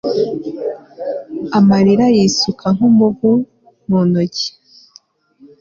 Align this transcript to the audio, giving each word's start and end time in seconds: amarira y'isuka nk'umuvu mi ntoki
amarira 1.57 2.05
y'isuka 2.15 2.65
nk'umuvu 2.75 3.31
mi 3.87 4.01
ntoki 4.09 4.47